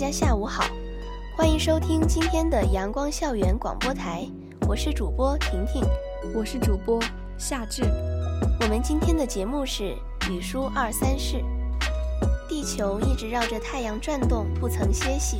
[0.00, 0.64] 家下午好，
[1.36, 4.26] 欢迎收听今天的阳光校园广播台，
[4.66, 5.82] 我是主播婷婷，
[6.34, 6.98] 我是主播
[7.36, 7.82] 夏至。
[8.62, 9.94] 我们今天的节目是
[10.30, 11.44] 语书二三事。
[12.48, 15.36] 地球一直绕着太阳转动，不曾歇息；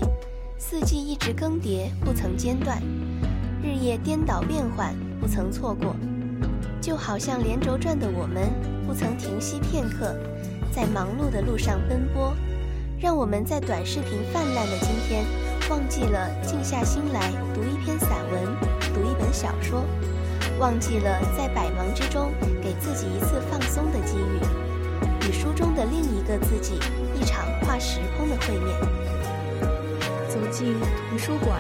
[0.58, 2.76] 四季一直更迭，不曾间断；
[3.62, 5.96] 日夜颠倒变换，不曾错过。
[6.82, 8.52] 就好像连轴转的我们，
[8.86, 10.14] 不曾停息片刻，
[10.70, 12.34] 在忙碌的路上奔波。
[13.00, 15.24] 让我们在短视频泛滥的今天，
[15.70, 18.44] 忘记了静下心来读一篇散文，
[18.92, 19.86] 读一本小说，
[20.58, 22.30] 忘记了在百忙之中
[22.62, 26.74] 给自己一次放松的机遇，与书中的另一个自己
[27.18, 28.76] 一场跨时空的会面。
[30.28, 30.76] 走进
[31.08, 31.58] 图书馆，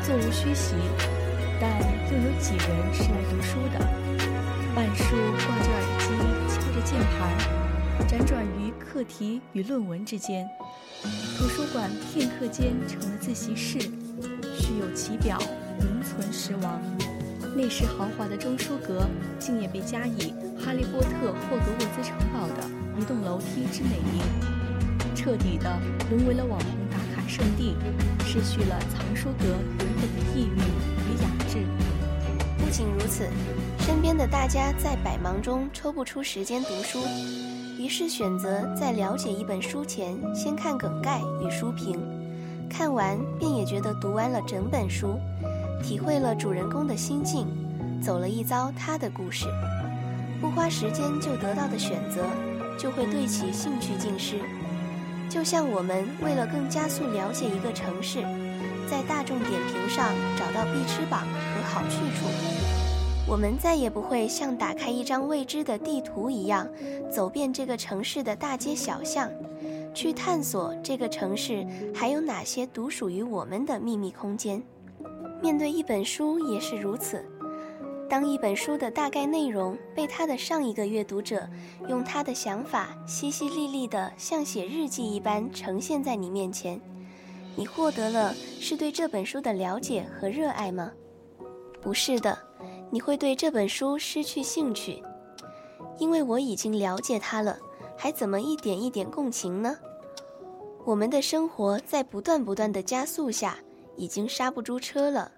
[0.00, 0.76] 座无虚席，
[1.60, 1.68] 但
[2.06, 3.84] 又有几人是来读书的？
[4.76, 6.06] 半数挂着耳机，
[6.54, 7.57] 敲着键盘，
[8.06, 10.48] 辗转于课题与论文之间。
[11.36, 13.78] 图书馆片刻间成了自习室，
[14.58, 15.38] 虚有其表，
[15.80, 16.80] 名存实亡。
[17.56, 19.06] 那时豪华的中书阁，
[19.38, 22.68] 竟也被加以《哈利波特》霍格沃兹城堡的
[23.00, 24.22] 一栋楼梯之美名，
[25.14, 25.78] 彻底的
[26.10, 27.74] 沦为了网红打卡圣地，
[28.24, 31.58] 失去了藏书阁原本的意蕴与雅致。
[32.58, 33.26] 不仅如此，
[33.80, 37.47] 身边的大家在百忙中抽不出时间读书。
[37.78, 41.96] 于是选择在了解一本书前，先看梗概与书评，
[42.68, 45.16] 看完便也觉得读完了整本书，
[45.80, 47.46] 体会了主人公的心境，
[48.02, 49.46] 走了一遭他的故事，
[50.40, 52.24] 不花时间就得到的选择，
[52.76, 54.40] 就会对其兴趣尽失。
[55.30, 58.22] 就像我们为了更加速了解一个城市，
[58.90, 62.87] 在大众点评上找到必吃榜和好去处。
[63.30, 66.66] 我们再也不会像打开一张未知的地图一样，
[67.10, 69.30] 走遍这个城市的大街小巷，
[69.92, 74.62] 去探索这个城市还有哪些独属于我们的秘密空间。
[75.42, 77.22] 面对一本书也是如此，
[78.08, 81.46] 当一本书的大概内容被他的上一个阅读者
[81.86, 86.80] 用他的想法淅淅沥沥的像写日记一般呈现在你面前，
[87.54, 90.90] 你获得了是对这本书的了解和热爱吗？
[91.82, 92.47] 不是的。
[92.90, 95.02] 你会对这本书失去兴趣，
[95.98, 97.58] 因为我已经了解它了，
[97.96, 99.76] 还怎么一点一点共情呢？
[100.84, 103.58] 我们的生活在不断不断的加速下，
[103.96, 105.30] 已经刹不住车了，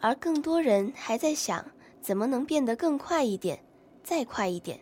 [0.00, 1.64] 而更多人还在想
[2.00, 3.58] 怎么能变得更快一点，
[4.02, 4.80] 再快一点。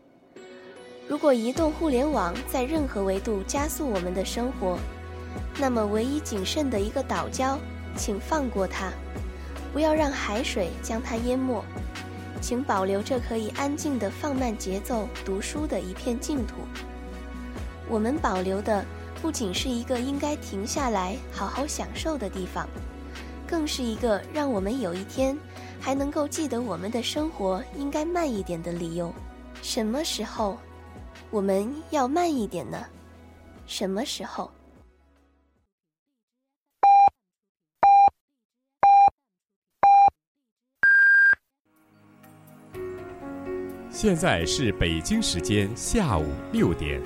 [1.07, 4.79] 如果移动互联网在任何维度加速我们的生活，
[5.61, 7.59] 那么唯一谨慎的一个岛礁，
[7.95, 8.91] 请放过它。
[9.75, 11.61] 不要让海水将它淹没，
[12.41, 16.55] 请保留这可以安静的放慢节奏读书的一片净土。
[17.89, 18.85] 我们保留的
[19.21, 22.69] 不仅是一个应该停下来好好享受的地方，
[23.49, 25.37] 更是一个让我们有一天
[25.81, 29.13] 还能够记得我们的生活应该慢一点的理由。
[29.61, 30.57] 什么时候
[31.31, 32.87] 我们要慢一点呢？
[33.67, 34.49] 什么时候？
[44.05, 47.01] 现在是北京时间下午六点，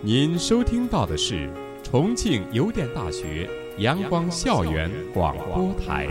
[0.00, 1.52] 您收听到的是
[1.82, 6.06] 重庆邮电大学阳光校园广播台。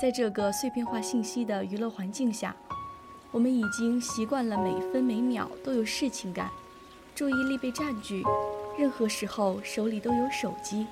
[0.00, 2.54] 在这个碎片化信息的娱乐环境下，
[3.32, 6.48] 我们已经习惯了每分每秒都有事情干，
[7.12, 8.22] 注意力被占据，
[8.78, 10.86] 任何时候手里都有手机。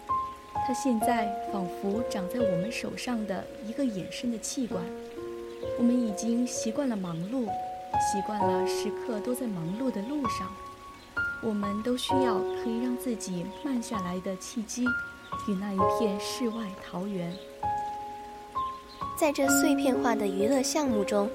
[0.65, 4.81] 它现在仿佛长在我们手上的一个衍生的器官。
[5.79, 7.47] 我们已经习惯了忙碌，
[8.01, 10.49] 习惯了时刻都在忙碌的路上。
[11.43, 14.85] 我们都需要可以让自己慢下来的契机，
[15.47, 17.33] 与那一片世外桃源。
[19.19, 21.29] 在这碎片化的娱乐项目中，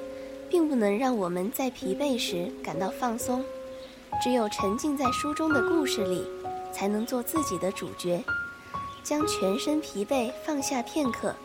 [0.50, 3.44] 并不能让我们在疲惫时感到放松。
[4.22, 6.24] 只有沉浸在书中的故事里，
[6.74, 8.24] 才能做自己的主角。
[9.03, 11.36] 将全身疲惫放下片刻，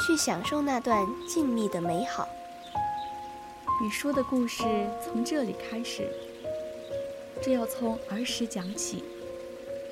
[0.00, 2.28] 去享受那段静谧的美好。
[3.82, 4.62] 你说的故事
[5.02, 6.08] 从这里开始，
[7.42, 9.02] 这要从儿时讲起。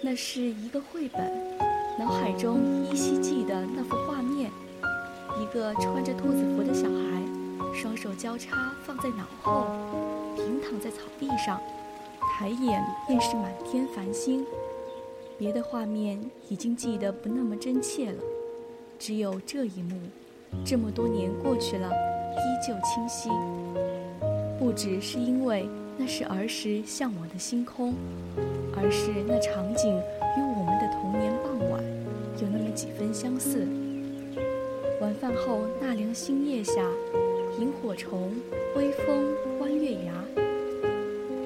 [0.02, 1.58] 那是一个绘本，
[1.98, 4.50] 脑海中依稀记得那幅画面：
[5.38, 9.66] 一个穿着兔子服的小孩，双手交叉放在脑后，
[10.36, 11.60] 平躺在草地上，
[12.20, 14.46] 抬眼便是满天繁星。
[15.40, 16.20] 别的画面
[16.50, 18.19] 已经记得不那么真切了，
[18.98, 19.98] 只有这一幕，
[20.66, 23.31] 这么多年过去了，依旧清晰。
[24.58, 25.66] 不只是因为
[25.96, 27.94] 那是儿时向往的星空，
[28.76, 31.82] 而是那场景与我们的童年傍晚
[32.43, 33.66] 有那么几分相似。
[35.00, 36.86] 晚饭后纳凉星夜下，
[37.58, 38.31] 萤火虫、
[38.76, 40.22] 微风、弯月牙。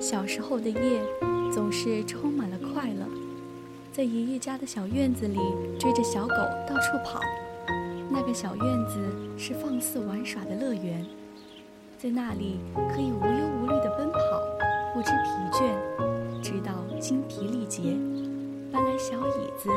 [0.00, 1.00] 小时候的夜，
[1.52, 2.53] 总是充满了。
[3.94, 5.38] 在爷爷家的小院子里，
[5.78, 6.34] 追着小狗
[6.68, 7.20] 到处跑。
[8.10, 8.98] 那个小院子
[9.38, 11.06] 是放肆玩耍的乐园，
[11.96, 12.58] 在那里
[12.92, 14.18] 可以无忧无虑地奔跑，
[14.92, 17.96] 不知疲倦，直到精疲力竭。
[18.72, 19.70] 搬来小椅子，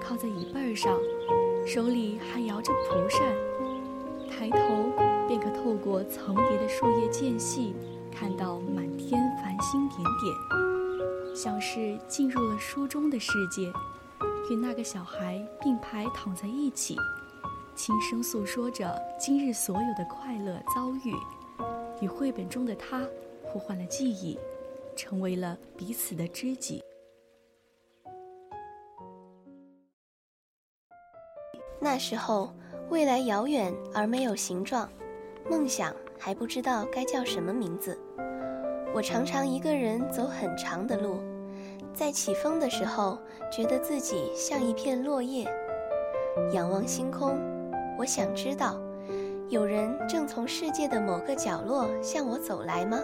[0.00, 0.98] 靠在椅背上，
[1.64, 3.20] 手里还摇着蒲扇，
[4.28, 4.58] 抬头
[5.28, 7.72] 便可透过层叠的树叶间隙，
[8.10, 10.59] 看到满天繁星点点。
[11.42, 13.72] 像是进入了书中的世界，
[14.50, 16.94] 与那个小孩并排躺在一起，
[17.74, 21.14] 轻声诉说着今日所有的快乐遭遇，
[22.02, 23.08] 与绘本中的他
[23.42, 24.38] 互换了记忆，
[24.94, 26.84] 成为了彼此的知己。
[31.80, 32.54] 那时候，
[32.90, 34.86] 未来遥远而没有形状，
[35.50, 37.98] 梦想还不知道该叫什么名字。
[38.92, 41.29] 我常常一个人走很长的路。
[41.94, 43.18] 在起风的时候，
[43.50, 45.46] 觉得自己像一片落叶。
[46.52, 47.38] 仰望星空，
[47.98, 48.80] 我想知道，
[49.48, 52.98] 有人正从世界的某个角落向我走来吗？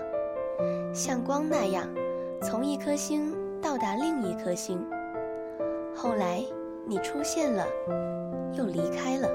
[0.94, 1.86] 像光那样，
[2.40, 4.84] 从一颗星到达另一颗星。
[5.94, 6.42] 后来
[6.86, 7.66] 你出现了，
[8.52, 9.28] 又离开了。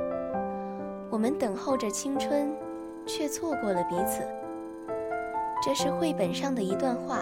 [1.10, 2.56] 我们等候着青春，
[3.06, 4.24] 却错过了彼此。
[5.64, 7.22] 这是绘本上的一段话。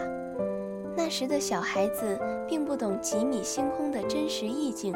[0.95, 4.93] 那时的小孩子并不懂几米星空的真实意境，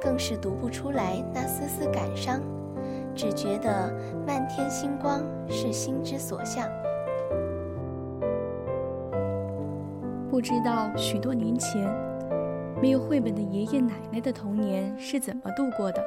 [0.00, 2.40] 更是读不出来那丝丝感伤，
[3.14, 3.92] 只觉得
[4.26, 6.68] 漫天星光是心之所向。
[10.30, 11.82] 不知道许多年前，
[12.80, 16.02] 没有绘本的爷爷奶奶的童年是怎么度过的？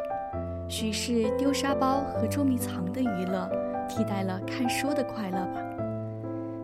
[0.69, 3.49] 许是丢沙包和捉迷藏的娱乐
[3.89, 5.61] 替代了看书的快乐吧。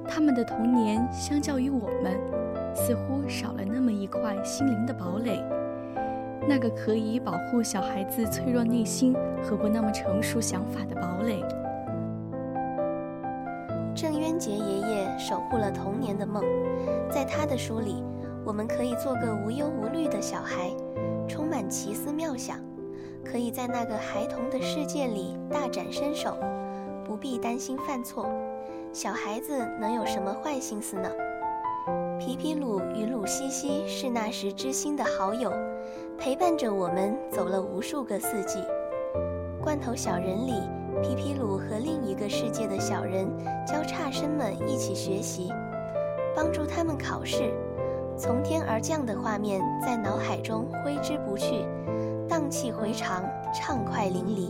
[0.07, 2.17] 他们的童年相较于我们。
[2.73, 5.43] 似乎少了那么一块心灵的堡垒，
[6.47, 11.43] 那个可以保护小孩子脆弱内心和不那么成熟想法的堡垒。
[13.95, 16.43] 郑渊洁爷爷守护了童年的梦，
[17.09, 18.03] 在他的书里，
[18.45, 20.69] 我们可以做个无忧无虑的小孩，
[21.27, 22.59] 充满奇思妙想，
[23.25, 26.37] 可以在那个孩童的世界里大展身手，
[27.03, 28.29] 不必担心犯错。
[28.97, 31.07] 小孩子能有什么坏心思呢？
[32.17, 35.53] 皮皮鲁与鲁西西是那时知心的好友，
[36.17, 38.57] 陪伴着我们走了无数个四季。
[39.61, 40.63] 罐头小人里，
[41.03, 43.27] 皮皮鲁和另一个世界的小人
[43.67, 45.53] 教差生们一起学习，
[46.35, 47.53] 帮助他们考试。
[48.17, 51.67] 从天而降的画面在脑海中挥之不去，
[52.27, 53.23] 荡气回肠，
[53.53, 54.49] 畅快淋漓。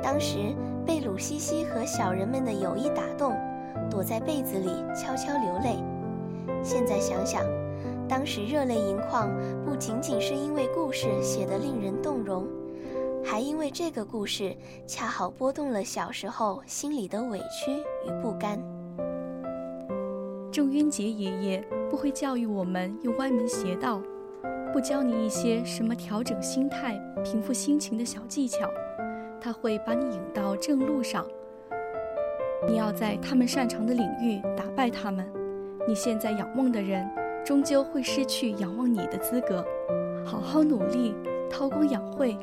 [0.00, 0.54] 当时
[0.86, 3.36] 被鲁西西和小人们的友谊打动，
[3.90, 5.76] 躲在被子里悄悄流泪。
[6.62, 7.44] 现在想想，
[8.08, 9.30] 当时热泪盈眶，
[9.64, 12.46] 不仅仅是因为故事写得令人动容，
[13.24, 17.72] 还因为这个故事恰好拨动了小时候心里的委屈
[18.06, 18.58] 与不甘。
[20.50, 24.00] 郑渊洁爷爷不会教育我们用歪门邪道，
[24.72, 28.68] 不教你一些什么调整心态、平复心情的小技巧，
[29.40, 31.24] 他会把你引到正路上。
[32.66, 35.24] 你要在他们擅长的领域打败他们。
[35.86, 37.08] 你现在仰望的人，
[37.44, 39.64] 终究会失去仰望你的资格。
[40.24, 41.14] 好好努力，
[41.48, 42.36] 韬光养晦，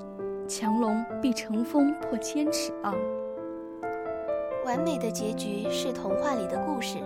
[0.47, 2.93] 强龙必乘风破千尺啊！
[4.65, 6.97] 完美的结局是童话里的故事。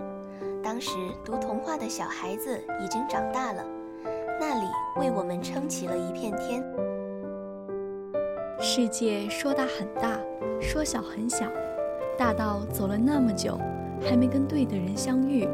[0.62, 0.92] 当时
[1.24, 3.62] 读童话的小孩子已经长大了，
[4.38, 4.66] 那里
[4.98, 6.64] 为我们撑起了一片天。
[8.58, 10.18] 世界说大很大，
[10.60, 11.46] 说小很小，
[12.18, 13.58] 大到走了那么久，
[14.02, 15.46] 还没跟对的人相遇；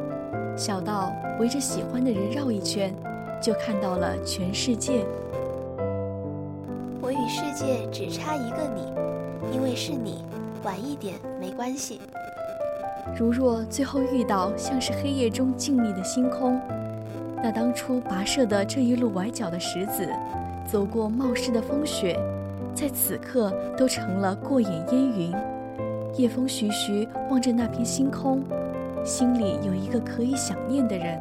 [0.57, 2.95] 小到围着喜欢的人绕一圈，
[3.41, 5.05] 就看到了全世界。
[7.01, 8.93] 我与世界只差一个你，
[9.55, 10.25] 因为是你。
[10.65, 12.01] 晚一点没关系。
[13.17, 16.61] 如若最后遇到像是黑夜中静谧的星空，
[17.37, 20.09] 那当初跋涉的这一路崴脚的石子，
[20.67, 22.19] 走过冒失的风雪，
[22.75, 25.33] 在此刻都成了过眼烟云。
[26.17, 28.43] 夜风徐徐，望着那片星空，
[29.05, 31.21] 心里有一个可以想念的人。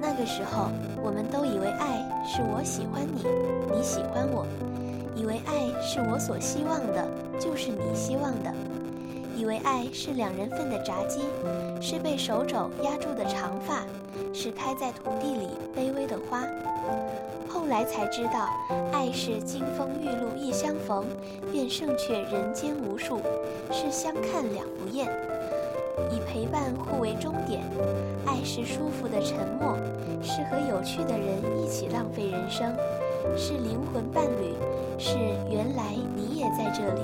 [0.00, 0.68] 那个时候，
[1.00, 3.22] 我们都以为爱是我喜欢你，
[3.72, 4.44] 你喜欢我。
[5.14, 7.06] 以为爱是我所希望的，
[7.38, 8.50] 就是你希望的；
[9.36, 11.20] 以为爱是两人份的炸鸡，
[11.80, 13.84] 是被手肘压住的长发，
[14.34, 16.42] 是开在土地里卑微的花。
[17.52, 18.48] 后来才知道，
[18.92, 21.04] 爱是金风玉露一相逢，
[21.52, 23.18] 便胜却人间无数；
[23.70, 25.06] 是相看两不厌，
[26.10, 27.60] 以陪伴互为终点。
[28.24, 29.76] 爱是舒服的沉默，
[30.22, 32.74] 是和有趣的人一起浪费人生。
[33.36, 34.54] 是灵魂伴侣，
[34.98, 35.18] 是
[35.50, 37.00] 原来你也在这里。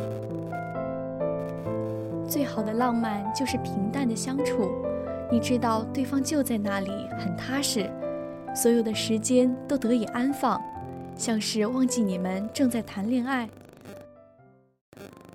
[2.27, 4.71] 最好的浪漫就是平淡的相处，
[5.31, 7.89] 你知道对方就在那里，很踏实，
[8.61, 10.61] 所有的时间都得以安放，
[11.15, 13.49] 像是忘记你们正在谈恋爱。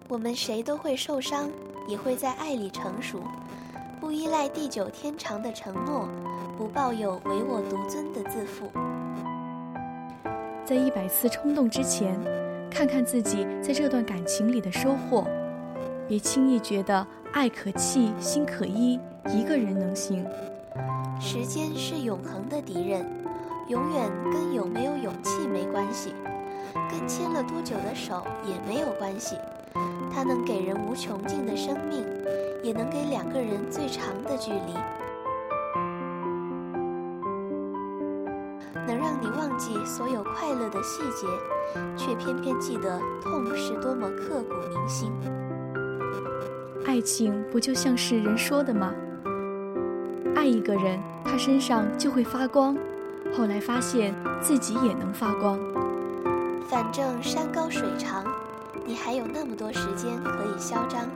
[0.10, 1.50] 我们谁都会受伤，
[1.88, 3.24] 也会在爱里成熟，
[4.02, 6.10] 不依赖地久天长的承诺，
[6.58, 8.70] 不抱有唯我独尊的自负。
[10.66, 12.20] 在一百次冲动之前，
[12.70, 15.26] 看看自己在这段感情里的收获，
[16.10, 19.00] 别轻易觉得爱可弃，心可依，
[19.30, 20.26] 一个人能行。
[21.26, 23.10] 时间是永恒的敌人，
[23.70, 26.14] 永远跟有没有勇气没关系，
[26.92, 29.38] 跟牵了多久的手也没有关系。
[30.14, 32.04] 它能给人无穷尽的生命，
[32.62, 34.74] 也能给两个人最长的距离。
[38.86, 41.26] 能让你忘记所有快乐的细节，
[41.96, 45.10] 却偏偏记得痛是多么刻骨铭心。
[46.86, 48.94] 爱情不就像是人说的吗？
[50.44, 52.76] 爱一个人，他身上就会发光，
[53.34, 55.58] 后来发现自己也能发光。
[56.68, 58.26] 反正山高水长，
[58.86, 61.08] 你还有那么多时间可以嚣张。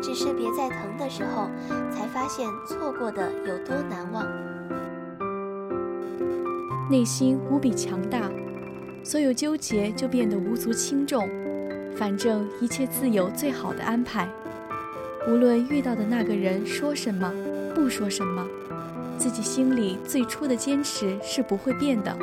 [0.00, 1.50] 只是别在疼的时候，
[1.90, 4.24] 才发现错过的有多难忘。
[6.88, 8.30] 内心无比强大，
[9.02, 11.28] 所有纠结就变得无足轻重。
[11.96, 14.28] 反正一切自有最好的安排。
[15.26, 17.34] 无论遇到的那个人说什么，
[17.74, 18.46] 不说什么，
[19.18, 22.16] 自己心里最初的坚持是不会变的。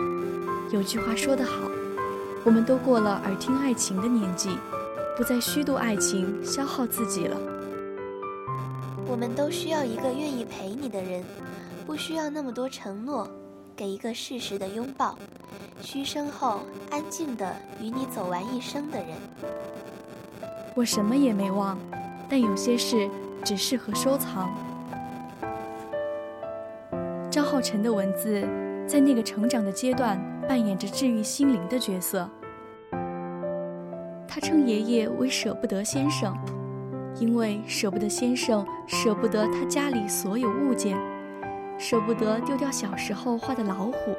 [0.72, 1.70] 有句话说得好，
[2.44, 4.58] 我们都过了耳听爱情的年纪，
[5.16, 7.38] 不再虚度爱情，消耗自己了。
[9.08, 11.24] 我们都需要一个愿意陪你的人，
[11.86, 13.30] 不需要那么多承诺。
[13.78, 15.18] 给一个适时的拥抱，
[15.82, 19.08] 嘘声后安静的与你走完一生的人。
[20.74, 21.78] 我什么也没忘，
[22.30, 23.10] 但有些事
[23.44, 24.50] 只适合收藏。
[27.46, 28.42] 浩辰的文字，
[28.88, 32.28] 在那个成长的阶段扮演着治愈心灵的角色。
[34.28, 36.36] 他称爷爷为舍不得先生，
[37.20, 40.98] 因为舍不得先生，舍不得他家里所有物件。
[41.78, 44.16] 舍不得丢掉小时候画的老虎，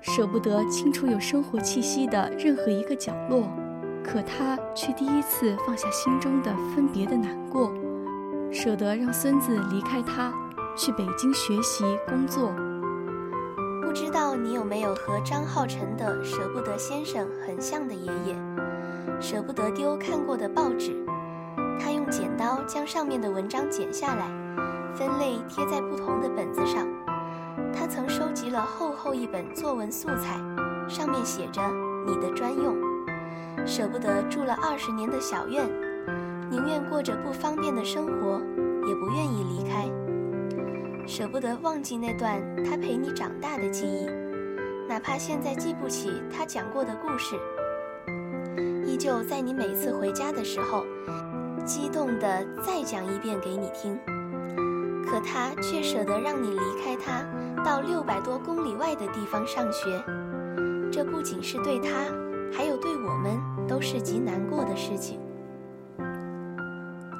[0.00, 3.44] 舍不得清除有生活气息的任何一个角落，
[4.04, 7.72] 可他却第一次放下心中的分别的难过，
[8.52, 10.32] 舍得让孙子离开他，
[10.76, 12.52] 去北京学习工作。
[13.82, 18.36] 不知道你有没有和张浩晨的舍不得先生很像的爷爷，
[19.20, 21.04] 舍不得丢看过的报纸，
[21.80, 24.30] 他用剪刀将上面的文章剪下来。
[24.94, 26.86] 分类贴在不同的本子上，
[27.72, 30.36] 他曾收集了厚厚一本作文素材，
[30.88, 31.60] 上面写着
[32.06, 32.76] “你的专用”。
[33.66, 35.68] 舍不得住了二十年的小院，
[36.50, 38.40] 宁愿过着不方便的生活，
[38.86, 39.88] 也不愿意离开。
[41.06, 44.06] 舍不得忘记那段他陪你长大的记忆，
[44.88, 47.36] 哪怕现在记不起他讲过的故事，
[48.86, 50.84] 依旧在你每次回家的时候，
[51.64, 53.98] 激动地再讲一遍给你听。
[55.04, 57.24] 可他却舍得让你离开他，
[57.64, 60.02] 到六百多公里外的地方上学，
[60.92, 61.88] 这不仅是对他，
[62.52, 65.18] 还有对我们都是极难过的事情。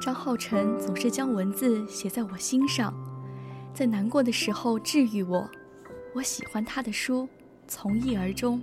[0.01, 2.93] 张浩辰总是将文字写在我心上，
[3.73, 5.49] 在难过的时候治愈我。
[6.13, 7.27] 我喜欢他的书，
[7.67, 8.61] 从一而终。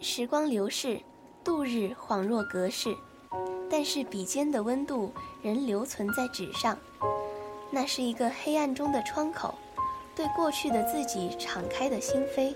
[0.00, 1.00] 时光流逝，
[1.44, 2.94] 度日恍若隔世，
[3.70, 5.12] 但是笔尖的温度
[5.42, 6.76] 仍留存在纸上。
[7.70, 9.54] 那是一个黑暗中的窗口，
[10.14, 12.54] 对过去的自己敞开的心扉，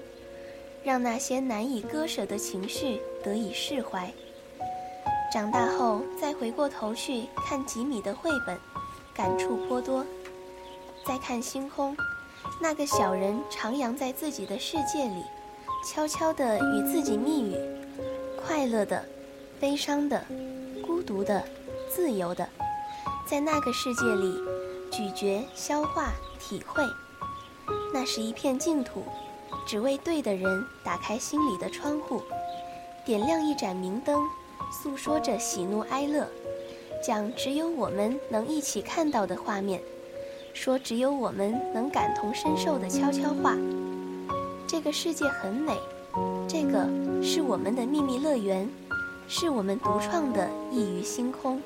[0.83, 4.11] 让那些难以割舍的情绪得以释怀。
[5.33, 8.59] 长大后再回过头去看吉米的绘本，
[9.13, 10.05] 感触颇多。
[11.07, 11.97] 再看星空，
[12.61, 15.25] 那个小人徜徉在自己的世界里，
[15.85, 17.57] 悄悄地与自己密语：
[18.45, 19.05] 快乐的、
[19.59, 20.25] 悲伤的、
[20.87, 21.43] 孤独的、
[21.89, 22.49] 自由的，
[23.27, 24.39] 在那个世界里。
[24.93, 26.83] 咀嚼、消化、体会，
[27.95, 29.05] 那是一片净土，
[29.65, 32.21] 只为对的人打开心里的窗户，
[33.07, 34.29] 点亮一盏明灯，
[34.83, 36.27] 诉说着喜怒哀乐，
[37.01, 39.81] 讲只有我们能一起看到的画面，
[40.53, 43.57] 说只有我们能感同身受的悄悄话。
[44.67, 45.77] 这个世界很美，
[46.47, 46.89] 这个
[47.23, 48.69] 是我们的秘密乐园，
[49.27, 51.61] 是我们独创的异域星空。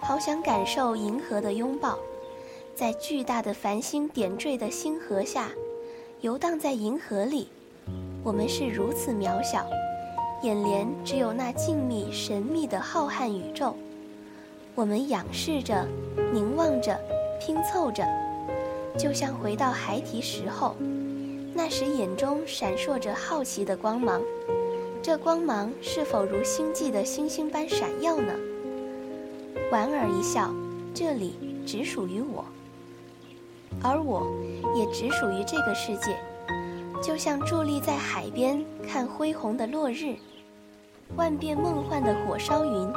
[0.00, 1.98] 好想感受银河的拥抱，
[2.74, 5.50] 在巨大的繁星点缀的星河下，
[6.20, 7.48] 游荡在银河里。
[8.22, 9.66] 我们是如此渺小，
[10.42, 13.74] 眼帘只有那静谧神秘的浩瀚宇宙。
[14.76, 15.86] 我们仰视着，
[16.32, 16.96] 凝望着，
[17.40, 18.04] 拼凑着，
[18.98, 20.74] 就像回到孩提时候，
[21.54, 24.20] 那时眼中闪烁着好奇的光芒。
[25.02, 28.32] 这光芒是否如星际的星星般闪耀呢？
[29.70, 30.52] 莞尔一笑，
[30.92, 32.44] 这里只属于我，
[33.82, 34.26] 而我
[34.76, 36.16] 也只属于这个世界。
[37.02, 40.16] 就像伫立在海边看恢宏的落日，
[41.14, 42.92] 万变梦幻的火烧云，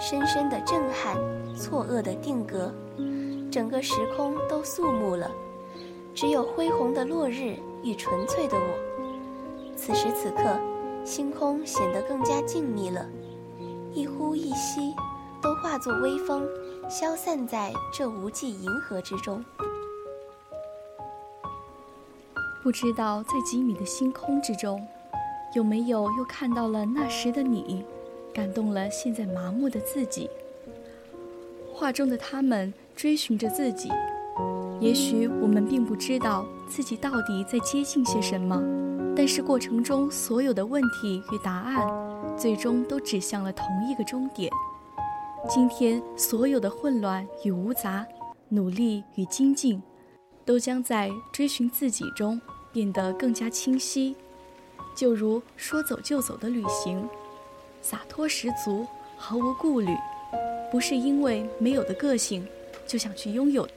[0.00, 1.16] 深深的震撼，
[1.56, 2.74] 错愕的定格，
[3.50, 5.30] 整个时空都肃穆了，
[6.14, 9.74] 只有恢宏的落日与纯粹的我。
[9.76, 10.58] 此时此刻，
[11.04, 13.06] 星空显得更加静谧了，
[13.92, 14.94] 一呼一吸。
[15.42, 16.46] 都化作微风，
[16.86, 19.42] 消散在这无际银河之中。
[22.62, 24.86] 不知道在几米的星空之中，
[25.54, 27.82] 有没有又看到了那时的你，
[28.34, 30.28] 感动了现在麻木的自己。
[31.72, 33.88] 画中的他们追寻着自己，
[34.78, 38.62] 也许我们并不知道自己到底在接近些什么，
[39.16, 41.86] 但是过程中所有的问题与答案，
[42.36, 44.50] 最终都指向了同一个终点。
[45.48, 48.06] 今天所有的混乱与无杂，
[48.50, 49.82] 努力与精进，
[50.44, 52.38] 都将在追寻自己中
[52.70, 54.14] 变得更加清晰。
[54.94, 57.08] 就如说走就走的旅行，
[57.80, 59.96] 洒脱十足，毫无顾虑，
[60.70, 62.46] 不是因为没有的个性
[62.90, 63.68] 就想去拥有，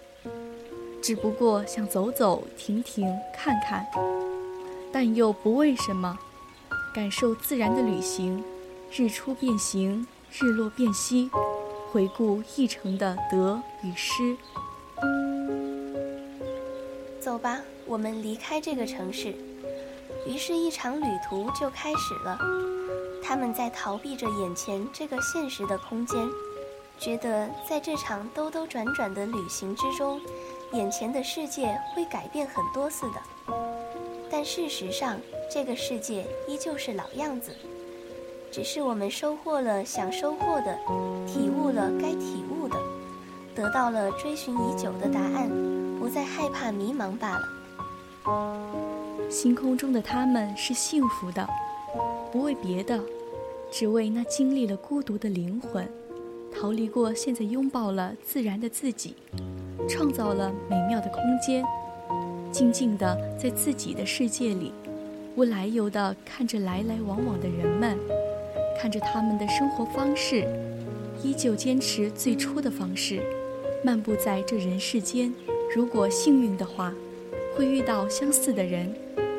[0.99, 3.85] 只不过想走走停停看看，
[4.91, 6.17] 但又不为什么，
[6.95, 8.43] 感受自然的旅行，
[8.91, 11.29] 日出变形，日落变息。
[11.91, 14.35] 回顾一程的得与失。
[17.19, 19.35] 走吧，我们离开这个城市。
[20.25, 22.35] 于是，一场旅途就开始了。
[23.21, 26.27] 他们在逃避着眼前这个现实的空间，
[26.99, 30.21] 觉得在这场兜兜转转的旅行之中，
[30.71, 33.53] 眼前的世界会改变很多似的。
[34.31, 35.19] 但事实上，
[35.51, 37.51] 这个世界依旧是老样子。
[38.51, 40.77] 只是我们收获了想收获的，
[41.27, 42.77] 体悟了该体悟的，
[43.55, 45.49] 得到了追寻已久的答案，
[45.99, 49.29] 不再害怕迷茫罢了。
[49.29, 51.47] 星空中的他们是幸福的，
[52.31, 52.99] 不为别的，
[53.71, 55.91] 只为那经历了孤独的灵魂，
[56.63, 59.15] 逃离过现在拥抱了自然的自己，
[59.85, 61.61] 创造了美妙的空间，
[62.53, 64.71] 静静地在自己的世界里，
[65.35, 67.97] 无来由的看着来来往往的人们。
[68.79, 70.47] 看着他们的生活方式，
[71.21, 73.21] 依旧坚持最初的方式，
[73.83, 75.33] 漫步在这人世间。
[75.75, 76.93] 如果幸运的话，
[77.57, 78.89] 会遇到相似的人，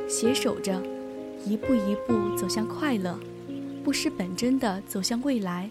[0.06, 0.78] 携手着，
[1.46, 3.18] 一步一步走向快乐，
[3.82, 5.70] 不失本真的走向未来，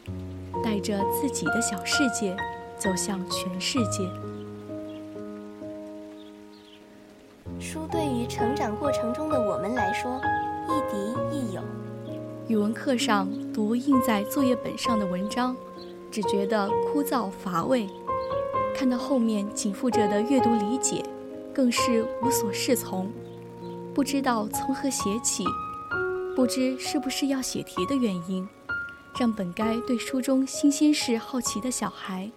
[0.63, 2.35] 带着自己的小世界，
[2.77, 4.09] 走向全世界。
[7.59, 10.19] 书对于成长过程中的我们来说，
[10.69, 11.61] 亦敌亦友。
[12.47, 15.55] 语文课上读印在作业本上的文章，
[16.09, 17.87] 只觉得枯燥乏味；
[18.75, 21.03] 看到后面紧附着的阅读理解，
[21.53, 23.11] 更是无所适从。
[23.93, 25.45] 不知道从何写起，
[26.35, 28.47] 不知是不是要写题的原因，
[29.19, 32.27] 让本该对书中新鲜事好奇的小孩，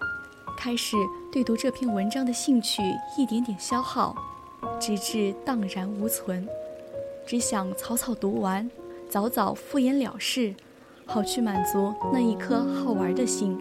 [0.59, 0.95] 开始
[1.33, 2.83] 对读这篇文章的兴趣
[3.17, 4.15] 一点点消耗，
[4.79, 6.47] 直至荡然无存，
[7.27, 8.71] 只想草草读完，
[9.09, 10.55] 早早敷衍了事，
[11.07, 13.59] 好去满足那一颗好玩的心。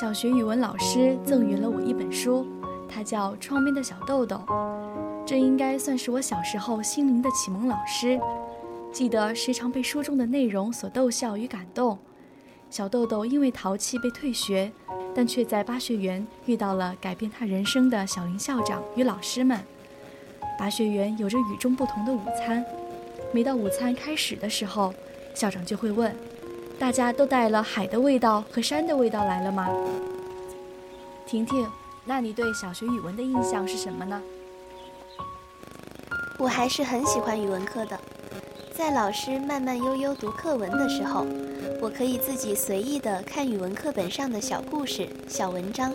[0.00, 2.46] 小学语文老师赠予了我一本书，
[2.88, 4.36] 它叫《窗边的小豆豆》，
[5.26, 8.18] 这应该算是我小时候心灵的启蒙老师。
[8.94, 11.98] 记得时常被书中的内容所逗笑与感动。
[12.70, 14.70] 小豆豆因为淘气被退学，
[15.12, 19.60] 但却在巴学园遇到了改变他人生的小林校长与老师们。
[20.56, 22.64] 巴学园有着与众不同的午餐，
[23.32, 24.94] 每到午餐开始的时候，
[25.34, 26.16] 校长就会问
[26.78, 29.68] ：“大家都带了海的味道和山的味道来了吗？”
[31.26, 31.68] 婷婷，
[32.04, 34.22] 那你对小学语文的印象是什么呢？
[36.38, 37.98] 我还是很喜欢语文课的。
[38.76, 41.24] 在老师慢慢悠悠读课文的时候，
[41.80, 45.92] 我可以自己随意的看语文课本上的小故事、小文章。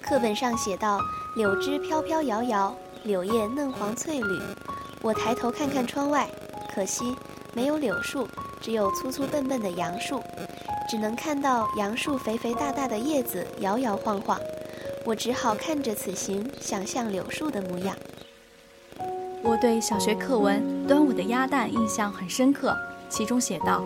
[0.00, 0.98] 课本上写道
[1.36, 4.40] ：“柳枝飘飘摇摇，柳叶嫩黄翠绿。”
[5.02, 6.26] 我抬头看看窗外，
[6.74, 7.14] 可惜
[7.52, 8.26] 没有柳树，
[8.62, 10.22] 只有粗粗笨笨的杨树，
[10.88, 14.40] 只能看到杨树肥肥大大的叶子摇摇晃晃。
[15.04, 17.94] 我只好看着此行，想象柳树的模样。
[19.42, 22.76] 我对小学课文《端午的鸭蛋》印象很深刻，
[23.08, 23.82] 其中写道：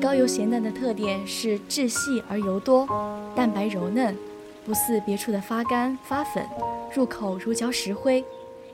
[0.00, 2.88] 高邮咸蛋的特点是质细而油多，
[3.34, 4.16] 蛋白柔嫩，
[4.64, 6.46] 不似别处的发干发粉，
[6.94, 8.24] 入口如嚼石灰；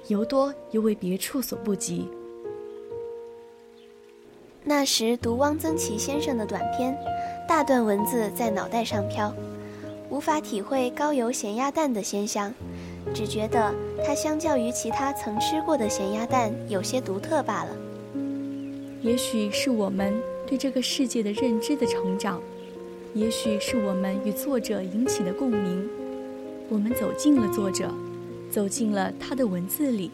[0.07, 2.09] 油多又为别处所不及。
[4.65, 6.97] 那时读汪曾祺先生的短篇，
[7.49, 9.35] 大段文字在脑袋上飘，
[10.09, 12.55] 无法体会高邮咸鸭蛋的鲜香。
[13.13, 17.71] 只觉得它相较于其他曾吃过的咸鸭蛋有些独特罢了。
[19.01, 20.15] 也许是我们
[20.47, 22.41] 对这个世界的认知的成长，
[23.15, 25.89] 也许是我们与作者引起的共鸣，
[26.69, 27.89] 我们走进了作者，
[28.51, 30.11] 走进了他的文字里。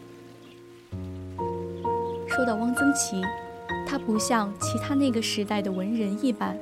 [2.27, 3.20] 说到汪曾祺，
[3.87, 6.57] 他不像其他那个时代的文人一般，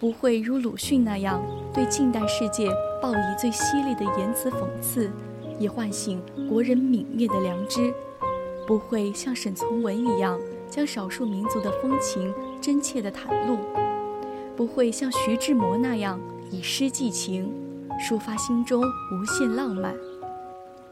[0.00, 2.68] 不会如鲁迅那样对近代世界
[3.00, 5.10] 报以最犀利的言辞讽刺。
[5.60, 7.92] 以唤醒国人泯灭的良知，
[8.66, 13.58] 不会像沈从文一样将少数民族的风情真切地袒露，
[14.56, 16.18] 不会像徐志摩那样
[16.50, 17.52] 以诗寄情，
[18.00, 19.94] 抒发心中无限浪漫。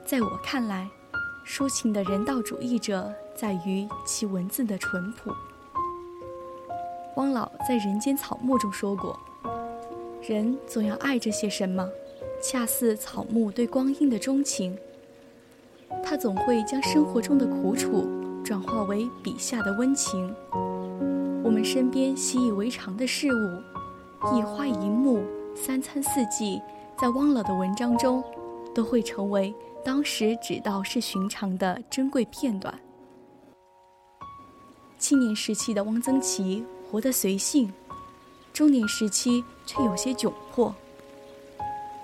[0.04, 0.87] 在我看来，
[1.46, 5.33] 抒情的人道主义者在于其文字的淳朴。
[7.16, 9.18] 汪老在《人间草木》中说过
[10.28, 11.88] ：“人总要爱着些什么。”
[12.40, 14.77] 恰似草木对光阴的钟情，
[16.05, 18.07] 他总会将生活中的苦楚
[18.44, 20.35] 转化为笔下的温情。
[21.42, 23.62] 我们身边习以为常的事物，
[24.37, 25.24] 一花一木、
[25.55, 26.61] 三餐四季，
[26.96, 28.22] 在汪老的文章中，
[28.74, 29.53] 都会成为
[29.85, 32.72] 当时只道是寻常的珍贵片段。
[34.96, 37.72] 青年时期的汪曾祺活得随性，
[38.53, 40.72] 中年时期却有些窘迫。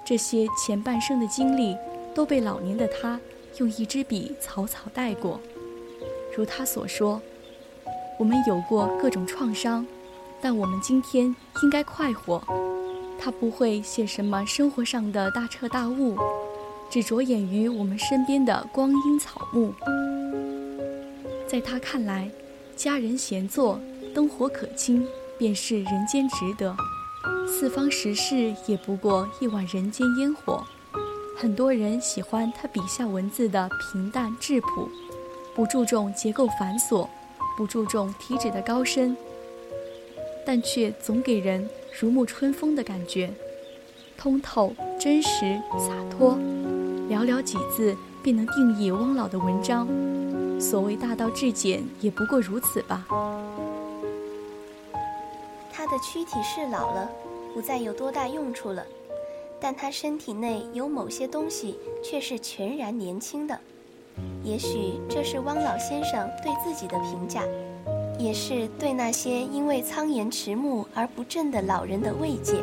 [0.05, 1.77] 这些前半生的经历
[2.14, 3.19] 都被老年的他
[3.59, 5.40] 用一支笔草草带过。
[6.37, 7.23] 如他所说
[8.19, 9.87] ：“我们有过各种创伤，
[10.43, 12.43] 但我们今天应该快活。”
[13.19, 16.19] 他不会写什么生活上的大彻大悟，
[16.90, 19.73] 只着眼于我们身边的光阴草木。
[21.47, 22.29] 在他看来，
[22.77, 23.81] 家人闲坐，
[24.12, 25.07] 灯火可亲，
[25.38, 26.77] 便是人间值得。
[27.46, 30.62] 四方时事也不过一碗人间烟火，
[31.37, 34.88] 很多人喜欢他笔下文字的平淡质朴，
[35.54, 37.08] 不注重结构繁琐，
[37.56, 39.16] 不注重体旨的高深，
[40.44, 43.32] 但却总给人如沐春风的感觉，
[44.16, 46.37] 通透、真实、洒脱，
[47.08, 49.88] 寥寥几字便能定义汪老的文章。
[50.60, 53.06] 所谓大道至简，也不过如此吧。
[55.85, 57.11] 他的躯体是老了。
[57.53, 58.83] 不再有多大用处了，
[59.61, 63.57] 但他身体内有某些东西却是全然年轻的。
[64.42, 67.42] 也许这是汪老先生对自己的评价，
[68.18, 72.55] 也是对那些因为苍颜迟暮而不振的老人的慰藉。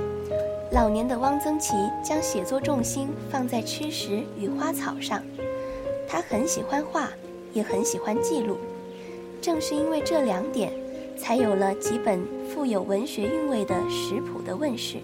[0.72, 5.24] 老年的汪曾祺将写作重心放在吃食与花草上，
[6.08, 7.08] 他很喜欢画，
[7.54, 8.58] 也很喜欢记录。
[9.40, 10.74] 正是因为这两点。
[11.18, 12.20] 才有了几本
[12.54, 14.98] 富有文学韵味的食谱的问世。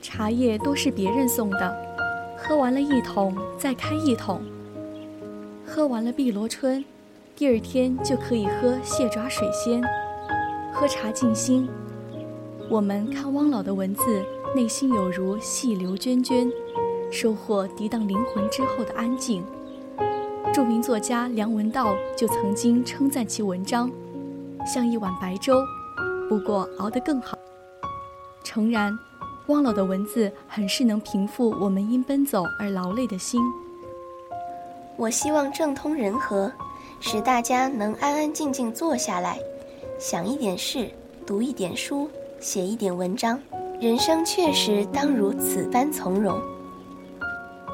[0.00, 1.76] 茶叶都是别人送的，
[2.38, 4.40] 喝完了一桶再开一桶。
[5.66, 6.84] 喝完了碧螺春，
[7.34, 9.82] 第二天就可以喝蟹爪水仙，
[10.72, 11.68] 喝茶静心。
[12.70, 16.48] 我们看汪老的文字，内心有如细流涓涓，
[17.10, 19.42] 收获涤荡灵魂之后的安静。
[20.54, 23.90] 著名作家梁文道就曾经称赞其文章，
[24.66, 25.64] 像一碗白粥，
[26.28, 27.38] 不过熬得更好。
[28.42, 28.96] 诚然，
[29.46, 33.40] 汪老的文字很是能平复我们因奔走而劳累的心。
[34.96, 36.50] 我希望政通人和，
[37.00, 39.38] 使大家能安安静静坐下来，
[39.98, 40.90] 想一点事，
[41.24, 43.38] 读一点书，写一点文章。
[43.80, 46.40] 人生确实当如此般从容。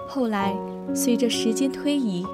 [0.09, 0.55] 后来，
[0.95, 2.27] 随着时间推移。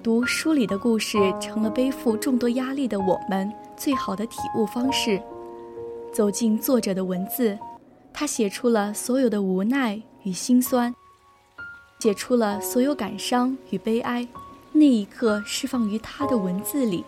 [0.00, 5.22] 读书里的故事成了背负众多压力的我们最好的体悟方式。
[6.12, 7.58] 走进作者的文字，
[8.12, 10.94] 他写出了所有的无奈与心酸，
[12.00, 14.26] 写出了所有感伤与悲哀。
[14.72, 17.04] 那一刻，释放于他的文字里，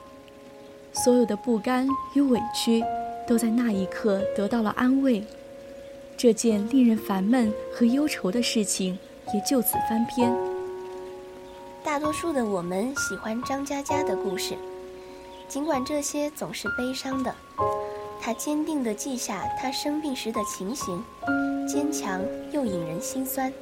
[0.92, 2.82] 所有的不甘与委屈，
[3.26, 5.24] 都在那一刻得到了安慰。
[6.16, 8.98] 这件令人烦闷和忧愁的事情
[9.32, 10.30] 也就此翻篇。
[11.82, 14.54] 大多数的我们喜欢张嘉佳的故事，
[15.50, 17.34] 尽管这些总是悲伤的。
[18.20, 21.02] 他坚定地记下他生病时的情形，
[21.66, 23.52] 坚强又引人心酸。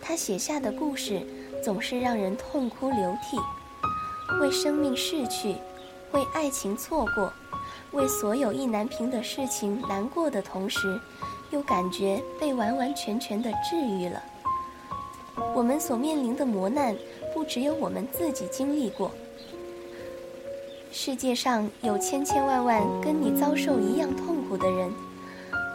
[0.00, 1.22] 他写下的故事
[1.62, 3.38] 总是让人痛哭流涕，
[4.40, 5.54] 为生命逝去，
[6.10, 7.32] 为爱情错过，
[7.92, 11.00] 为所有意难平的事情难过的同时，
[11.50, 14.20] 又感觉被完完全全地治愈了。
[15.54, 16.92] 我们所面临的磨难。
[17.34, 19.10] 不只有我们自己经历过，
[20.96, 24.88] 世界上有千千万万跟你遭受一样痛苦的人，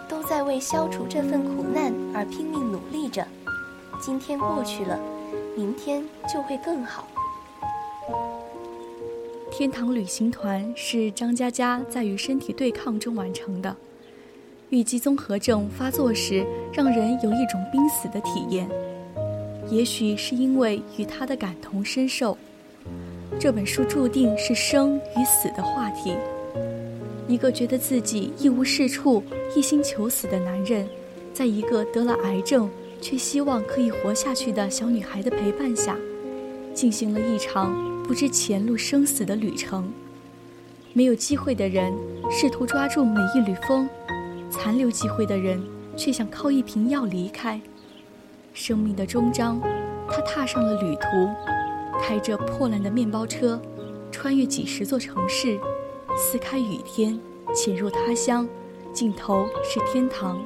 [0.08, 3.28] 都在为消除这份苦难而拼命努力着。
[4.02, 4.98] 今天过去了，
[5.58, 7.06] 明天就会更好。
[9.52, 13.76] 天堂旅行团是张嘉佳在与身体对抗中完成的。
[14.70, 18.70] 郁积综合症发作时，让人有一种濒死的体验。
[19.70, 22.38] 也许是因为与他的感同身受，
[23.40, 26.14] 这本书注定是生与死的话题。
[27.26, 29.24] 一个觉得自己一无是处、
[29.56, 30.86] 一心求死的男人，
[31.34, 35.96] 在一个得了癌症却希望可以活下去的小女孩的陪伴下，
[36.74, 39.90] 进行了一场不知前路生死的旅程。
[40.92, 41.94] 没有机会的人
[42.30, 43.88] 试图抓住每一缕风，
[44.50, 45.64] 残留机会的人
[45.96, 47.62] 却想靠一瓶药离开。
[48.54, 49.62] 生命的终章，
[50.10, 51.08] 他踏上了旅途，
[52.02, 53.62] 开着破烂的面包车，
[54.12, 55.60] 穿越几十座城市，
[56.18, 57.20] 撕开雨天，
[57.54, 58.48] 潜入他乡，
[58.92, 60.40] 尽头是天堂。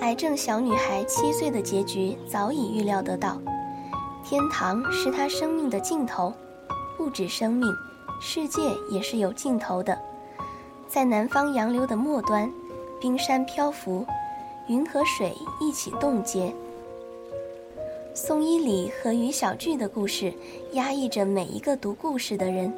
[0.00, 3.40] 癌症小女孩七岁的结局早已预料得到，
[4.24, 6.32] 天堂是她生命的尽头，
[6.96, 7.72] 不止生命，
[8.20, 9.98] 世界也是有尽头的。
[10.86, 12.50] 在南方洋流的末端，
[13.00, 14.06] 冰山漂浮。
[14.68, 16.54] 云和水一起冻结。
[18.20, 20.34] 宋伊礼和于小巨的故事，
[20.72, 22.74] 压抑着每一个读故事的人，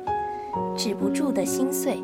[0.76, 1.98] 止不住的心碎。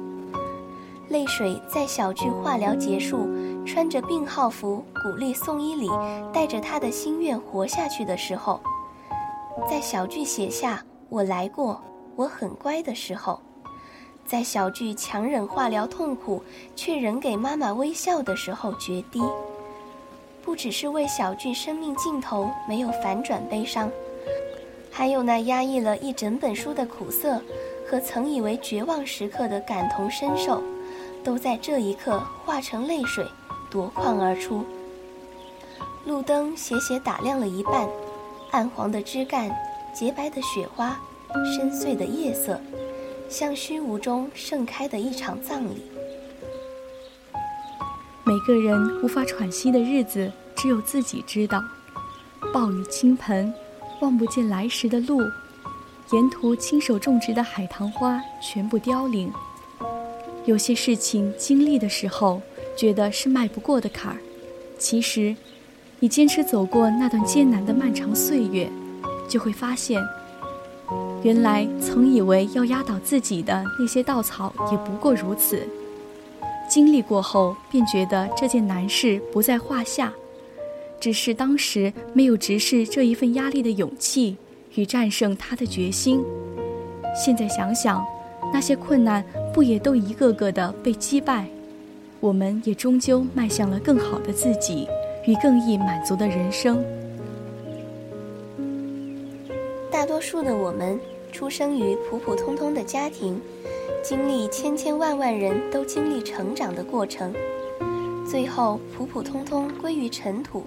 [1.11, 3.29] 泪水在小巨化疗结束，
[3.67, 5.87] 穿着病号服，鼓励宋伊礼
[6.33, 8.59] 带着他的心愿活下去的时候，
[9.69, 11.79] 在小巨写下“我来过，
[12.17, 13.39] 我很乖”的时候，
[14.25, 16.43] 在小巨强忍化疗痛苦，
[16.75, 19.21] 却仍给妈妈微笑的时候，决堤。
[20.57, 23.91] 只是为小俊生命尽头没有反转悲伤，
[24.91, 27.41] 还有那压抑了一整本书的苦涩，
[27.87, 30.63] 和曾以为绝望时刻的感同身受，
[31.23, 33.25] 都在这一刻化成泪水
[33.71, 34.65] 夺眶而出。
[36.07, 37.87] 路灯斜斜打亮了一半，
[38.51, 39.55] 暗黄的枝干，
[39.93, 40.99] 洁白的雪花，
[41.55, 42.59] 深邃的夜色，
[43.29, 45.83] 像虚无中盛开的一场葬礼。
[48.25, 51.63] 每个人无法喘息的日子，只有自己知道。
[52.53, 53.53] 暴雨倾盆，
[54.01, 55.21] 望不见来时的路，
[56.13, 59.31] 沿途亲手种植的海棠花全部凋零。
[60.45, 62.41] 有些事情经历的时候，
[62.77, 64.19] 觉得是迈不过的坎儿，
[64.79, 65.35] 其实，
[65.99, 68.71] 你坚持走过那段艰难的漫长岁月，
[69.29, 70.01] 就会发现，
[71.25, 75.67] 原来曾以为要压倒自己的那些稻草，也不过如此。
[76.69, 80.13] 经历过后，便觉得这件难事不在话下，
[81.01, 84.37] 只是当时没有直视这一份压力的勇气
[84.75, 86.23] 与战胜它的决心。
[87.15, 88.05] 现在想想，
[88.53, 91.47] 那些困难不也都一个个的被击败？
[92.21, 94.89] 我们也终究迈向了更好的自己
[95.27, 96.83] 与更易满足的人生。
[99.91, 100.99] 大多数的我们，
[101.31, 103.41] 出生于普普通通的家庭，
[104.03, 107.33] 经历千千万万人都经历成长的过程，
[108.29, 110.65] 最后普普通通归于尘土，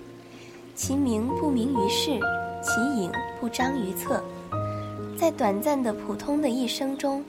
[0.79, 2.17] 其名不名于世，
[2.61, 4.23] 其影不彰于侧。
[5.17, 7.21] 在短暂的普通的一生中，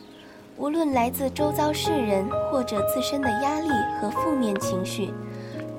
[0.57, 3.69] 无论来自周遭世人或者自身的压力
[4.01, 5.11] 和负面情绪，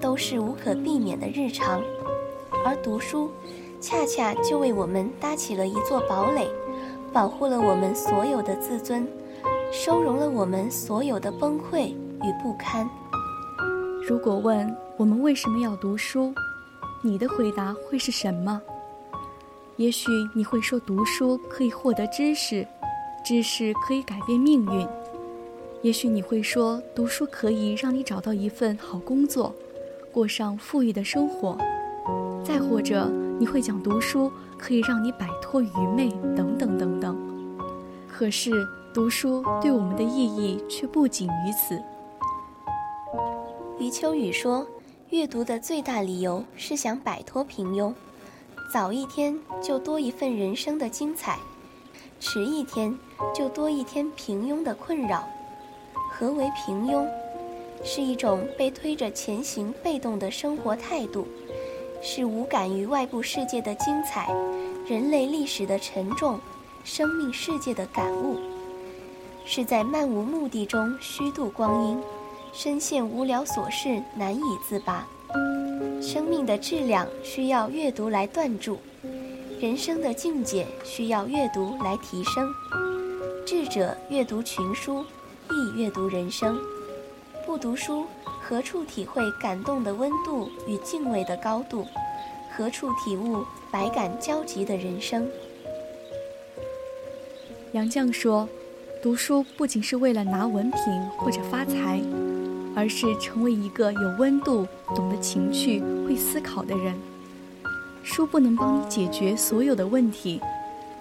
[0.01, 1.81] 都是无可避免的日常，
[2.65, 3.31] 而读书。
[3.79, 6.49] 恰恰就为我们搭起了一座堡垒，
[7.13, 9.07] 保护了我们所有的自尊，
[9.71, 12.87] 收容了我们所有的崩溃与不堪。
[14.05, 16.33] 如果问我们为什么要读书，
[17.03, 18.61] 你的回答会是什么？
[19.77, 22.67] 也许你会说，读书可以获得知识，
[23.25, 24.87] 知识可以改变命运；
[25.81, 29.51] 也许你会说，读书可以让你找到一份好工作，
[30.11, 31.57] 过上富裕的生活；
[32.45, 33.09] 再或者，
[33.39, 37.17] 你会讲读书可以让你摆脱愚昧，等等等等。
[38.07, 38.51] 可是
[38.93, 41.81] 读书对我们的意义却不仅于此。
[43.79, 44.67] 余秋雨说
[45.11, 47.93] ：“阅读的最大理由是想摆脱平庸，
[48.71, 51.37] 早一天就多一份人生的精彩，
[52.17, 52.97] 迟一天
[53.35, 55.27] 就多一天平庸的困扰。
[56.09, 57.05] 何为平庸？
[57.83, 61.27] 是一种被推着前行、被动的生活态度。”
[62.01, 64.33] 是无感于外部世界的精彩，
[64.87, 66.39] 人类历史的沉重，
[66.85, 68.39] 生命世界的感悟。
[69.45, 72.01] 是在漫无目的中虚度光阴，
[72.53, 75.07] 深陷无聊琐事难以自拔。
[76.01, 78.77] 生命的质量需要阅读来锻铸，
[79.59, 82.51] 人生的境界需要阅读来提升。
[83.45, 85.05] 智者阅读群书，
[85.49, 86.57] 亦阅读人生。
[87.45, 88.05] 不读书。
[88.43, 91.87] 何处体会感动的温度与敬畏的高度？
[92.53, 95.25] 何处体悟百感交集的人生？
[97.71, 98.49] 杨绛说
[99.01, 102.01] ：“读书不仅是为了拿文凭或者发财，
[102.75, 106.95] 而是成为一个有温度、懂得情趣、会思考的人。
[108.03, 110.41] 书不能帮你解决所有的问题，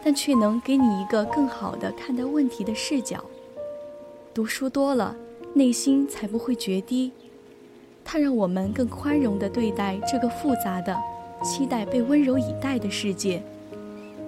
[0.04, 3.24] 但却能给你一个更好的看待问题的视角。
[4.34, 5.16] 读书多了，
[5.54, 7.10] 内心才不会决堤。”
[8.04, 10.96] 它让我们更宽容地对待这个复杂的、
[11.42, 13.42] 期待被温柔以待的世界。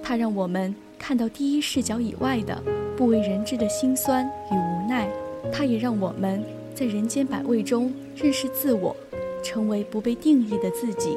[0.03, 2.63] 它让我们看到第一视角以外的
[2.97, 5.09] 不为人知的辛酸与无奈。
[5.53, 8.95] 它也让我们在人间百味中认识自我，
[9.43, 11.17] 成为不被定义的自己。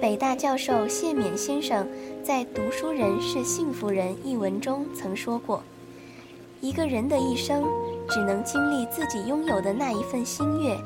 [0.00, 1.86] 北大教授谢冕先生
[2.22, 5.62] 在《读书人是幸福人》一文中曾说过
[6.60, 7.64] ：“一个人的一生。”
[8.08, 10.76] 只能经历自己拥有的那一份心悦，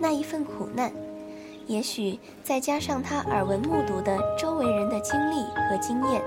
[0.00, 0.90] 那一份苦难，
[1.68, 6.20] 也许再加上他耳闻目睹的周围人的经历和经验。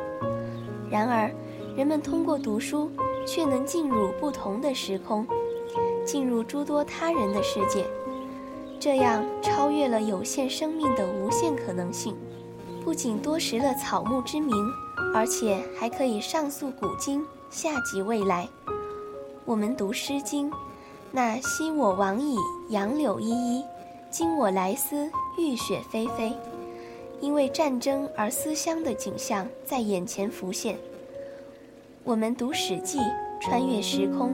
[0.89, 1.29] 然而，
[1.75, 2.89] 人们通过读书，
[3.27, 5.27] 却能进入不同的时空，
[6.05, 7.85] 进入诸多他人的世界，
[8.79, 12.15] 这样超越了有限生命的无限可能性。
[12.83, 14.55] 不仅多识了草木之名，
[15.13, 18.47] 而且还可以上溯古今，下及未来。
[19.43, 20.51] 我们读《诗经》，
[21.11, 22.35] 那“昔我往矣，
[22.69, 23.63] 杨柳依依；
[24.11, 26.33] 今我来思，雨雪霏霏”，
[27.19, 30.77] 因为战争而思乡的景象在眼前浮现。
[32.03, 32.99] 我们读《史记》，
[33.41, 34.33] 穿越时空，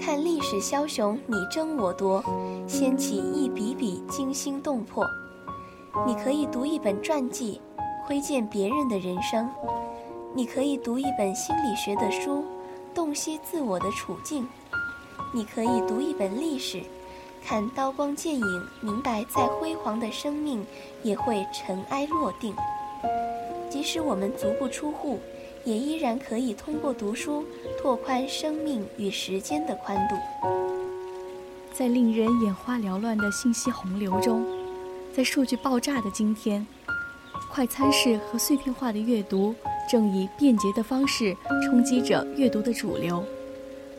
[0.00, 2.22] 看历史枭雄你争我夺，
[2.66, 5.06] 掀起一笔笔惊心动魄。
[6.06, 7.60] 你可以读一本传记，
[8.06, 9.46] 窥见别人的人生；
[10.34, 12.44] 你可以读一本心理学的书。
[12.94, 14.46] 洞悉自我的处境，
[15.34, 16.80] 你可以读一本历史，
[17.44, 20.64] 看刀光剑影，明白再辉煌的生命
[21.02, 22.54] 也会尘埃落定。
[23.68, 25.18] 即使我们足不出户，
[25.66, 27.44] 也依然可以通过读书
[27.76, 30.16] 拓宽生命与时间的宽度。
[31.74, 34.46] 在令人眼花缭乱的信息洪流中，
[35.12, 36.64] 在数据爆炸的今天，
[37.50, 39.54] 快餐式和碎片化的阅读。
[39.88, 43.24] 正以便捷的方式冲击着阅读的主流，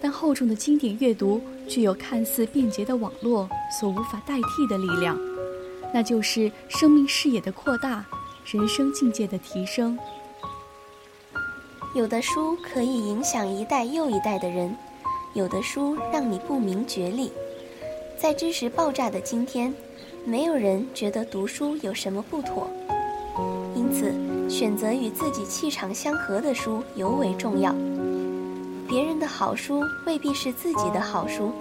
[0.01, 3.49] 但厚重的经典阅读具有看似便捷的网络
[3.79, 5.17] 所无法代替的力量，
[5.93, 8.05] 那就是生命视野的扩大，
[8.51, 9.97] 人生境界的提升。
[11.97, 14.77] 有的书可以影响一代又一代的人，
[15.33, 17.31] 有的书让你不明觉厉。
[18.15, 19.73] 在知识爆炸的今天，
[20.23, 22.67] 没有人觉得读书有什么不妥，
[23.75, 24.13] 因此。
[24.47, 27.73] 选择与自己气场相合的书尤为重要。
[28.87, 31.51] 别人的好书未必是自己的好书，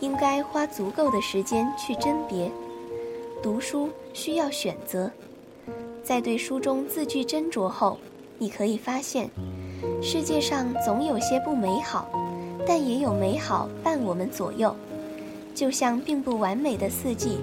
[0.00, 2.50] 应该花足够的时间去甄别。
[3.42, 5.10] 读书需要选择，
[6.02, 7.98] 在对书中字句斟酌后，
[8.42, 9.30] 你可以发现，
[10.02, 12.10] 世界上总有些不美好，
[12.66, 14.74] 但也有美好伴我们左右。
[15.54, 17.38] 就像并不完美的四季，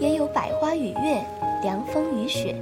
[0.00, 1.22] 也有百花与月，
[1.62, 2.56] 凉风与雪。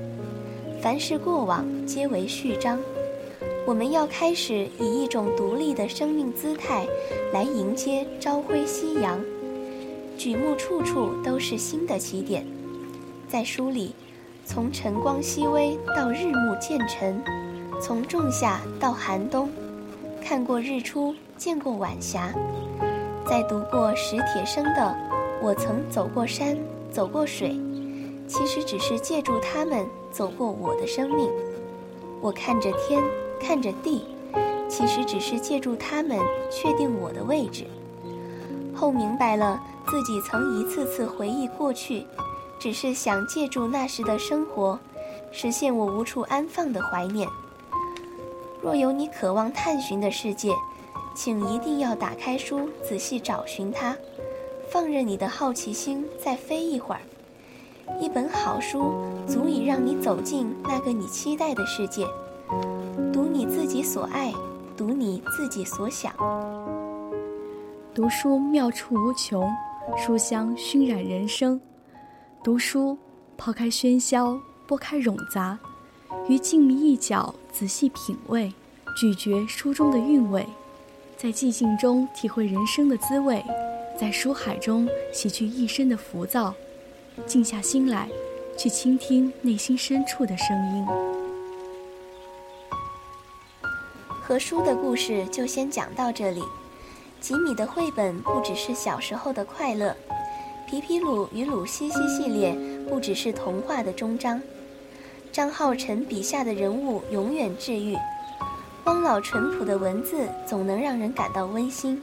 [0.83, 2.77] 凡是过往，皆为序章。
[3.65, 6.85] 我们要开始以一种独立的生命姿态，
[7.33, 9.21] 来迎接朝晖夕阳。
[10.19, 12.45] 举目处处都是新的起点。
[13.29, 13.95] 在书里，
[14.45, 17.23] 从晨光熹微到日暮渐沉，
[17.81, 19.49] 从仲夏到寒冬，
[20.23, 22.31] 看过日出，见过晚霞。
[23.27, 24.95] 在读过史铁生的
[25.41, 26.59] “我曾走过山，
[26.93, 27.59] 走过水”，
[28.29, 31.31] 其实只是借助他们走过我的生命。
[32.21, 33.03] 我看着天，
[33.41, 34.05] 看着地，
[34.69, 36.19] 其实只是借助他们
[36.51, 37.65] 确定我的位置。
[38.75, 42.07] 后明白了自己曾一次次回忆过去，
[42.59, 44.79] 只是想借助那时的生活，
[45.33, 47.27] 实现我无处安放的怀念。
[48.63, 50.53] 若有你渴望探寻的世界。
[51.13, 53.97] 请一定要打开书，仔细找寻它，
[54.71, 57.01] 放任你的好奇心再飞一会儿。
[57.99, 58.95] 一本好书
[59.27, 62.07] 足以让你走进那个你期待的世界，
[63.13, 64.33] 读你自己所爱，
[64.77, 66.15] 读你自己所想。
[67.93, 69.51] 读书妙处无穷，
[69.99, 71.61] 书香熏染人生。
[72.43, 72.97] 读书，
[73.37, 75.59] 抛开喧嚣，拨开冗杂，
[76.29, 78.53] 于静谧一角仔细品味，
[78.97, 80.47] 咀嚼书中的韵味。
[81.17, 83.45] 在寂静中体会人生的滋味，
[83.99, 86.55] 在书海中洗去一身的浮躁，
[87.27, 88.09] 静下心来，
[88.57, 90.87] 去倾听内心深处的声音。
[94.23, 96.43] 和书的故事就先讲到这里。
[97.21, 99.95] 吉米的绘本不只是小时候的快乐，
[100.67, 102.57] 皮皮鲁与鲁西西系列
[102.89, 104.41] 不只是童话的终章，
[105.33, 107.97] 张浩晨笔下的人物永远治愈。
[108.85, 112.03] 汪老淳朴的文字总能让人感到温馨。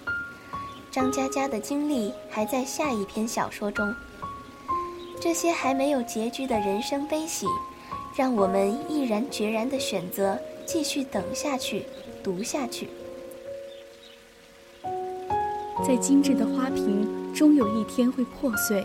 [0.89, 3.93] 张嘉佳的经历还在下一篇小说中。
[5.19, 7.45] 这些还没有结局的人生悲喜，
[8.15, 11.85] 让我们毅然决然地选择继续等下去，
[12.23, 12.87] 读下去。
[15.85, 18.81] 在精致的花瓶，终有一天会破碎；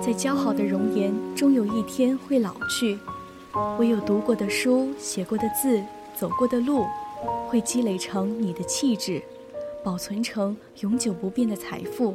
[0.00, 2.98] 在姣好的容颜，终有一天会老去。
[3.78, 5.82] 唯有读过的书、写过的字、
[6.14, 6.84] 走过的路。
[7.48, 9.22] 会积累成你的气质，
[9.82, 12.14] 保存成永久不变的财富。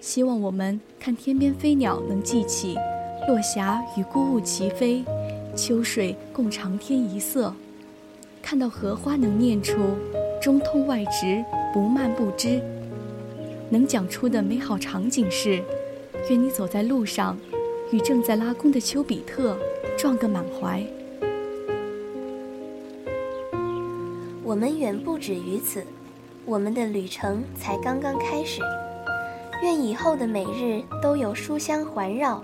[0.00, 2.74] 希望我们看天边飞鸟能记起，
[3.28, 5.04] 落霞与孤鹜齐飞，
[5.54, 7.52] 秋水共长天一色。
[8.40, 9.76] 看到荷花能念出，
[10.40, 12.62] 中通外直，不蔓不枝。
[13.68, 15.62] 能讲出的美好场景是：
[16.30, 17.36] 愿你走在路上，
[17.92, 19.56] 与正在拉弓的丘比特
[19.96, 20.82] 撞个满怀。
[24.42, 25.84] 我们远不止于此，
[26.44, 28.60] 我们的旅程才刚刚开始。
[29.62, 32.42] 愿以后的每日都有书香环绕，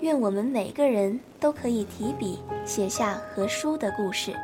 [0.00, 4.34] 愿我们每个人都可以提笔写下和书的故事。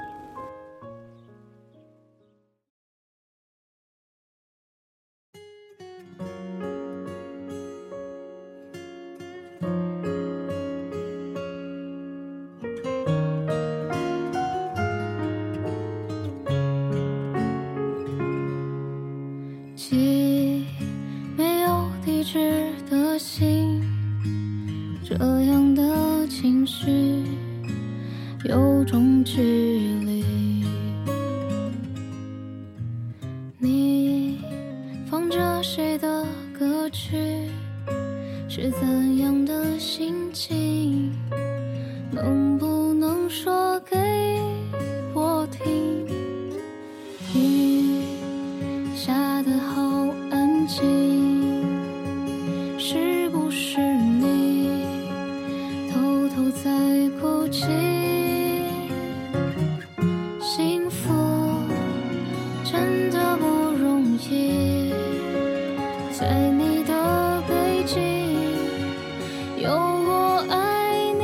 [70.34, 71.22] 我爱你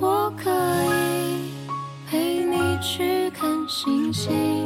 [0.00, 0.50] 我可
[1.12, 1.52] 以
[2.08, 4.59] 陪你去看星星。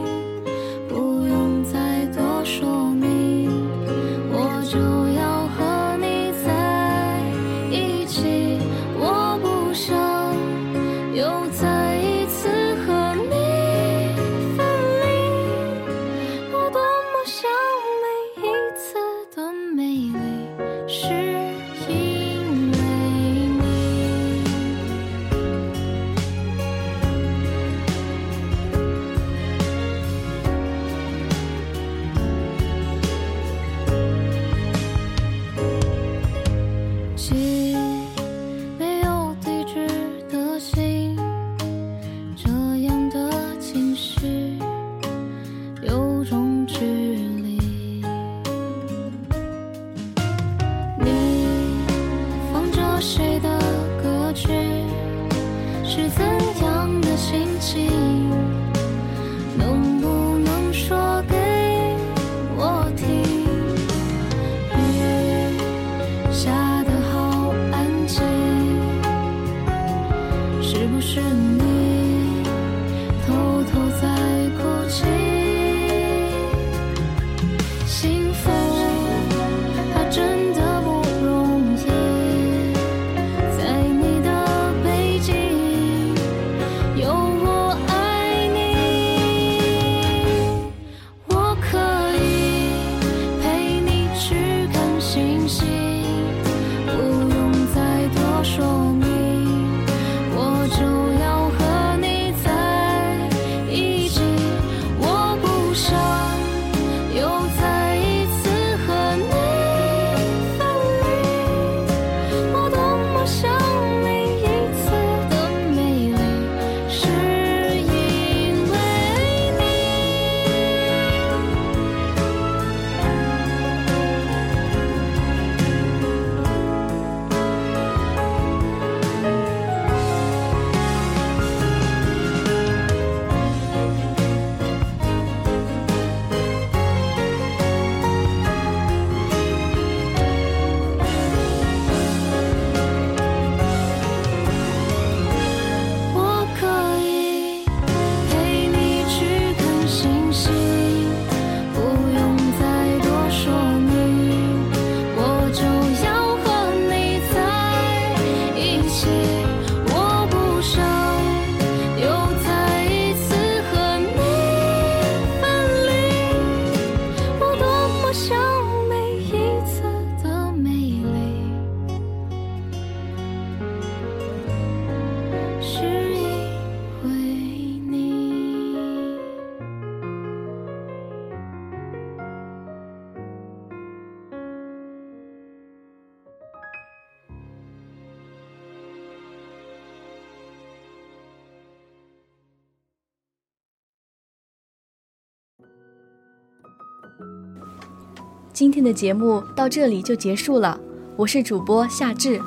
[198.55, 200.79] 今天的节目到这里就结束了，
[201.17, 202.41] 我是主播夏至，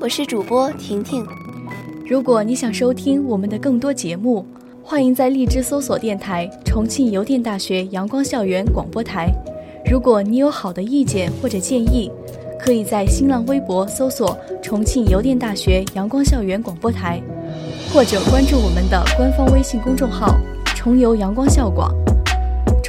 [0.00, 1.24] 我是主播婷婷。
[2.04, 4.44] 如果你想收听我们的更多节目，
[4.82, 9.30] 欢迎在荔枝搜索电台“重庆邮电大学阳光校园广播台”。
[9.88, 12.10] 如果你有好的意见或者建议，
[12.58, 17.22] 可以在新浪微博搜索“重庆邮电大学阳光校园广播台”，
[17.94, 20.34] 或者关注我们的官方微信公众号
[20.74, 21.94] “重游阳光校广”。